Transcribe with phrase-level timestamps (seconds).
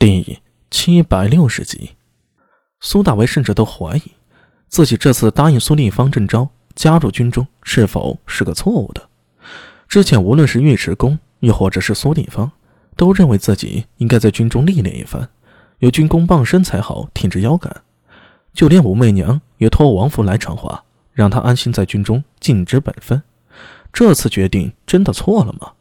[0.00, 0.38] 第
[0.70, 1.96] 七百六十集，
[2.78, 4.02] 苏大为甚至都怀疑
[4.68, 9.08] 自己这次答应苏立方正招加入军中是否是个错误的。
[9.88, 12.48] 之前无论是尉迟恭，又或者是苏立方，
[12.94, 15.28] 都认为自己应该在军中历练一番，
[15.80, 17.82] 有军功傍身才好挺直腰杆。
[18.54, 23.20] 就连武媚娘也托王府来传话，让他安心在军中尽职本分。
[23.92, 25.72] 这次决定真的错了吗？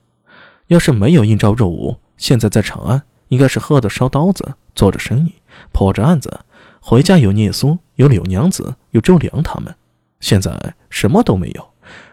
[0.66, 3.04] 要是没有应召入伍，现在在长安。
[3.30, 5.36] 应该是喝的烧刀子，做着生意，
[5.72, 6.42] 破着案子，
[6.80, 9.76] 回家有聂苏，有柳娘子，有周良他们。
[10.20, 11.70] 现在什么都没有，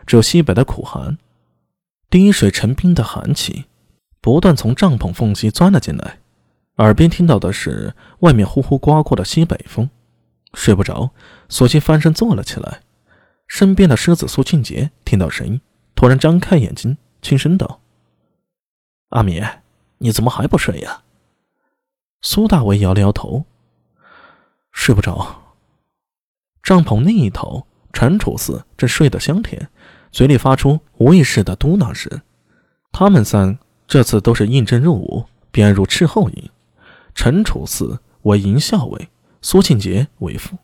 [0.06, 1.16] 只有西北的苦寒，
[2.10, 3.64] 滴水成冰的寒气，
[4.20, 6.18] 不断从帐篷缝隙钻了进来。
[6.76, 9.88] 耳边听到的是外面呼呼刮过的西北风，
[10.54, 11.10] 睡不着，
[11.48, 12.80] 索性翻身坐了起来。
[13.46, 15.60] 身边的狮子苏庆杰听到声音，
[15.94, 17.80] 突然张开眼睛，轻声道
[19.10, 19.40] ：“阿米，
[19.98, 21.02] 你怎么还不睡呀？”
[22.22, 23.44] 苏大为摇了摇头，
[24.72, 25.42] 睡不着。
[26.62, 29.68] 帐篷另一头，陈楚四正睡得香甜，
[30.10, 32.22] 嘴里发出无意识的嘟囔声，
[32.90, 36.50] 他们三这次都是应征入伍，编入斥候营。
[37.14, 39.10] 陈楚四为营校尉，
[39.42, 40.56] 苏庆杰为副，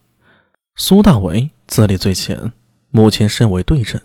[0.77, 2.53] 苏大为资历最浅，
[2.89, 4.01] 目前身为队长，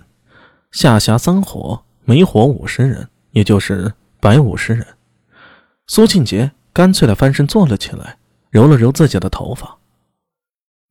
[0.72, 4.86] 下辖三伙，每伙五十人，也就是百五十人。
[5.88, 6.52] 苏庆杰。
[6.74, 8.18] 干脆的翻身坐了起来，
[8.50, 9.78] 揉了揉自己的头发。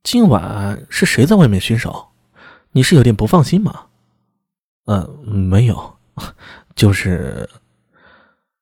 [0.01, 2.07] 今晚是谁在外面巡守？
[2.71, 3.85] 你是有点不放心吗？
[4.85, 5.97] 呃，没有，
[6.73, 7.47] 就是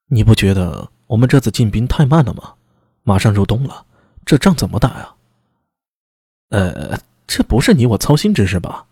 [0.07, 2.55] 你不觉得我们这次进兵太慢了吗？
[3.03, 3.85] 马上入冬了，
[4.25, 5.15] 这仗怎么打呀？
[6.49, 8.85] 呃，这不是你我操心之事吧？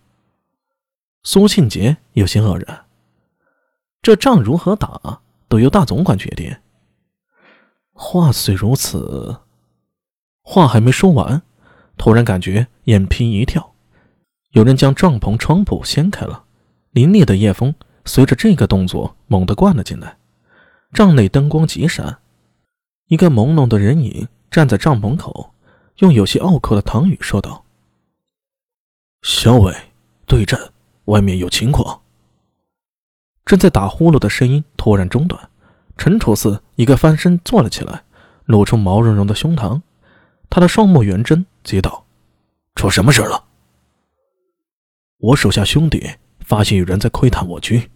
[1.23, 2.85] 苏庆杰有些愕然。
[4.01, 6.55] 这仗如何打，都由大总管决定。
[8.03, 9.37] 话虽如此，
[10.41, 11.43] 话还没说完，
[11.97, 13.75] 突然感觉眼皮一跳，
[14.53, 16.45] 有人将帐篷窗户掀开了，
[16.93, 20.17] 凛冽的夜风随着这个动作猛地灌了进来。
[20.91, 22.17] 帐内灯光急闪，
[23.05, 25.53] 一个朦胧的人影站在帐篷口，
[25.97, 27.63] 用有些拗口的唐语说道
[29.21, 29.73] ：“小伟，
[30.25, 30.59] 对阵，
[31.05, 32.01] 外面有情况。”
[33.45, 35.49] 正在打呼噜的声音突然中断。
[35.97, 38.01] 陈楚四一个翻身坐了起来，
[38.45, 39.79] 露出毛茸茸的胸膛。
[40.49, 42.07] 他的双目圆睁，急道
[42.73, 43.45] ：“出什么事了？”
[45.21, 46.09] 我手下兄弟
[46.39, 47.87] 发现有人在窥探我军。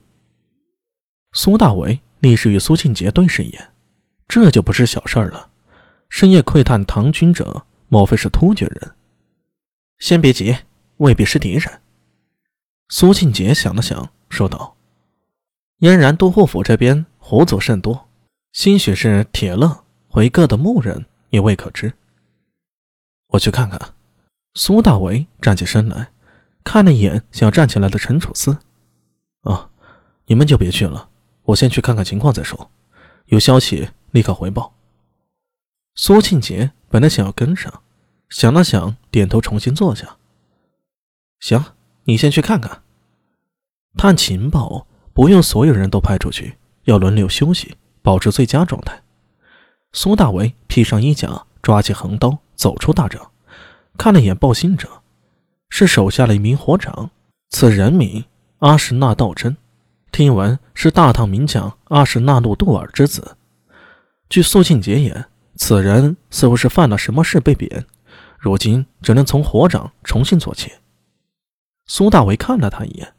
[1.33, 3.73] 苏大为立时与苏庆杰对视一眼，
[4.27, 5.49] 这就不是小事儿了。
[6.09, 8.91] 深夜窥探唐军者，莫非是突厥人？
[9.97, 10.55] 先别急，
[10.97, 11.81] 未必是敌人。
[12.89, 14.77] 苏庆杰想了想，说道
[15.81, 18.04] ：“嫣然都护府这边。”胡族甚多，
[18.55, 21.91] 兴许是铁勒回各的牧人也未可知。
[23.27, 23.93] 我去看看。
[24.53, 26.13] 苏大为站起身来，
[26.63, 28.57] 看了一眼想要站起来的陈楚思。
[29.41, 29.69] 啊，
[30.27, 31.09] 你们就别去了，
[31.43, 32.71] 我先去看看情况再说。
[33.25, 34.73] 有消息立刻回报。
[35.95, 37.83] 苏庆杰本来想要跟上，
[38.29, 40.15] 想了想，点头重新坐下。
[41.41, 41.61] 行，
[42.05, 42.83] 你先去看看。
[43.97, 46.55] 探情报不用所有人都派出去。
[46.85, 49.01] 要轮流休息，保持最佳状态。
[49.91, 53.31] 苏大为披上衣甲，抓起横刀，走出大帐，
[53.97, 54.87] 看了一眼报信者，
[55.69, 57.09] 是手下的一名火长。
[57.49, 58.23] 此人名
[58.59, 59.57] 阿什纳道真，
[60.11, 63.35] 听闻是大唐名将阿什纳路杜尔之子。
[64.29, 67.87] 据苏庆杰言，此人似乎是犯了什么事被贬，
[68.37, 70.71] 如今只能从火长重新做起。
[71.87, 73.13] 苏大为看了他一眼，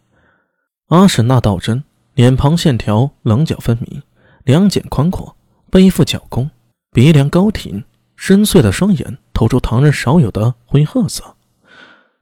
[0.86, 1.82] 阿什纳道真。
[2.14, 4.02] 脸庞线条棱角分明，
[4.46, 5.36] 两肩宽阔，
[5.72, 6.48] 背负角弓，
[6.92, 7.82] 鼻梁高挺，
[8.14, 11.36] 深邃的双眼透出唐人少有的灰褐色。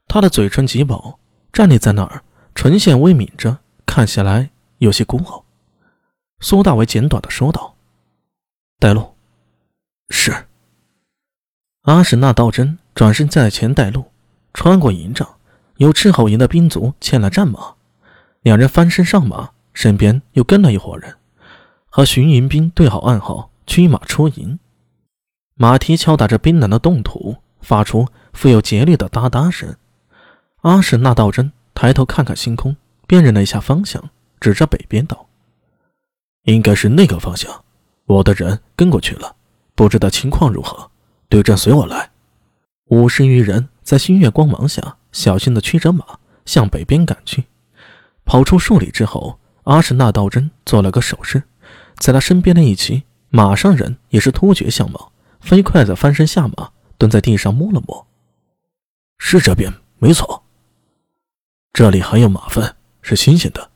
[0.09, 1.21] 他的嘴唇极薄，
[1.53, 2.23] 站立在那儿，
[2.55, 5.45] 唇线微抿着，看起来有些孤傲。
[6.41, 7.77] 苏大为简短的说道
[8.81, 9.15] ：“带路。”
[10.09, 10.47] 是。
[11.83, 14.07] 阿史那道真转身在前带路，
[14.55, 15.29] 穿过营帐，
[15.77, 17.75] 有斥候营的兵卒牵了战马，
[18.41, 19.51] 两人翻身上马。
[19.75, 21.15] 身边又跟了一伙人，
[21.97, 24.59] 和巡营兵对好暗号，驱马出营。
[25.55, 29.77] 马蹄敲打着冰冷的冻土，发出富有节律的哒哒声。
[30.63, 32.75] 阿史那道真抬头看看星空，
[33.07, 34.11] 辨认了一下方向，
[34.41, 35.29] 指着北边道
[36.47, 37.63] ：“应该是那个方向。
[38.07, 39.37] 我的人跟过去了，
[39.77, 40.91] 不知道情况如何。
[41.29, 42.11] 对阵随我来。”
[42.91, 46.05] 五十余人在星月光芒下，小心地驱着马
[46.45, 47.45] 向北边赶去。
[48.25, 49.39] 跑出数里之后。
[49.63, 51.43] 阿什纳道真做了个手势，
[51.97, 58.07] 在他身边的一骑马上人也是突厥相貌，飞快地翻身下马，蹲在地上摸了摸，
[59.19, 60.43] 是这边没错。
[61.73, 63.71] 这里还有马粪，是新鲜的。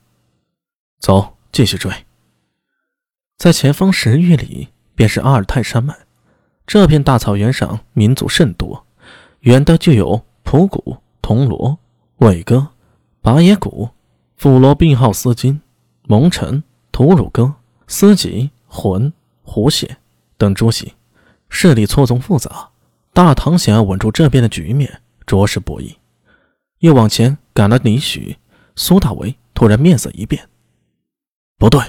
[1.00, 1.90] 走，继续追。
[3.36, 5.96] 在前方十余里，便是阿尔泰山脉。
[6.66, 8.86] 这片大草原上民族甚多，
[9.40, 11.78] 远的就有普古、铜锣、
[12.18, 12.68] 伟哥、
[13.20, 13.88] 拔野古、
[14.36, 15.60] 富罗病号斯金、
[16.02, 16.62] 蒙尘、
[16.92, 17.54] 吐鲁哥、
[17.88, 19.12] 思吉、魂、
[19.42, 19.96] 胡血
[20.36, 20.92] 等诸系，
[21.48, 22.68] 势力错综复杂。
[23.12, 25.96] 大唐想要稳住这边的局面，着实不易。
[26.78, 28.36] 又往前赶了李许，
[28.76, 30.48] 苏大为突然面色一变
[31.58, 31.80] ：“不对！”